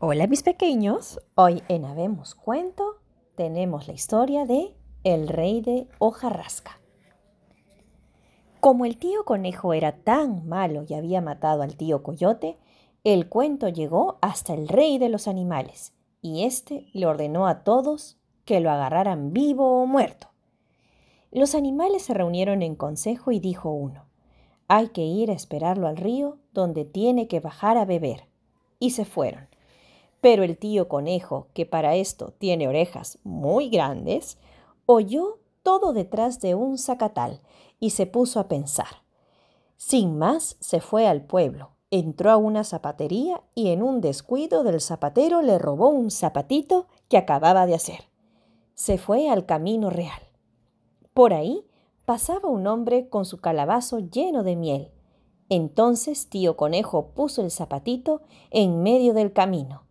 [0.00, 2.98] Hola mis pequeños, hoy en Habemos Cuento
[3.34, 4.72] tenemos la historia de
[5.02, 6.78] El rey de hojarrasca.
[8.60, 12.58] Como el tío conejo era tan malo y había matado al tío coyote,
[13.02, 18.20] el cuento llegó hasta el rey de los animales y éste le ordenó a todos
[18.44, 20.28] que lo agarraran vivo o muerto.
[21.32, 24.04] Los animales se reunieron en consejo y dijo uno,
[24.68, 28.28] hay que ir a esperarlo al río donde tiene que bajar a beber.
[28.78, 29.48] Y se fueron.
[30.20, 34.38] Pero el tío conejo, que para esto tiene orejas muy grandes,
[34.86, 37.40] oyó todo detrás de un zacatal
[37.78, 39.02] y se puso a pensar.
[39.76, 44.80] Sin más, se fue al pueblo, entró a una zapatería y en un descuido del
[44.80, 48.08] zapatero le robó un zapatito que acababa de hacer.
[48.74, 50.20] Se fue al camino real.
[51.14, 51.64] Por ahí
[52.04, 54.90] pasaba un hombre con su calabazo lleno de miel.
[55.48, 59.87] Entonces tío conejo puso el zapatito en medio del camino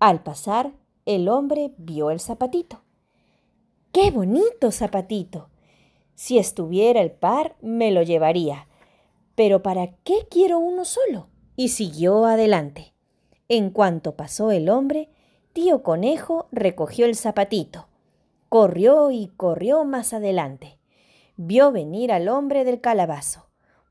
[0.00, 0.72] al pasar,
[1.06, 2.82] el hombre vio el zapatito.
[3.90, 5.48] ¡Qué bonito zapatito!
[6.14, 8.68] Si estuviera el par, me lo llevaría.
[9.34, 11.28] Pero ¿para qué quiero uno solo?
[11.56, 12.94] Y siguió adelante.
[13.48, 15.10] En cuanto pasó el hombre,
[15.52, 17.88] tío conejo recogió el zapatito.
[18.48, 20.78] Corrió y corrió más adelante.
[21.36, 23.48] Vio venir al hombre del calabazo.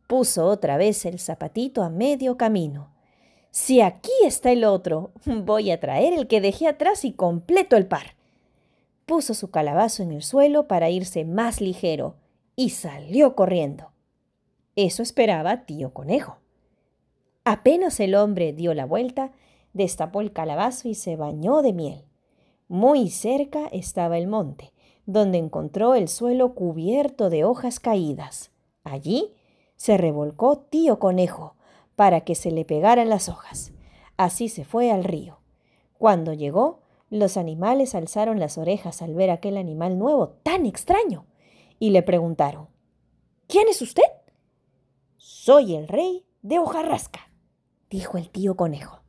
[0.08, 2.97] Puso otra vez el zapatito a medio camino
[3.52, 7.88] si aquí está el otro, voy a traer el que dejé atrás y completo el
[7.88, 8.16] par.
[9.06, 12.16] Puso su calabazo en el suelo para irse más ligero
[12.56, 13.92] y salió corriendo.
[14.76, 16.38] Eso esperaba tío conejo.
[17.46, 19.32] Apenas el hombre dio la vuelta,
[19.74, 22.04] destapó el calabazo y se bañó de miel.
[22.68, 24.74] Muy cerca estaba el monte,
[25.06, 28.52] donde encontró el suelo cubierto de hojas caídas.
[28.84, 29.34] Allí
[29.78, 31.57] se revolcó tío conejo
[31.98, 33.74] para que se le pegaran las hojas.
[34.18, 35.40] Así se fue al río.
[35.98, 41.26] Cuando llegó, los animales alzaron las orejas al ver aquel animal nuevo tan extraño
[41.80, 42.68] y le preguntaron,
[43.48, 44.04] ¿Quién es usted?
[45.16, 47.32] Soy el rey de hojarrasca,
[47.90, 49.02] dijo el tío conejo.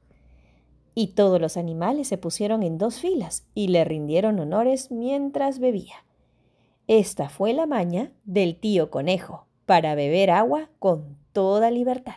[0.94, 6.06] Y todos los animales se pusieron en dos filas y le rindieron honores mientras bebía.
[6.87, 12.16] Esta fue la maña del tío conejo para beber agua con toda libertad.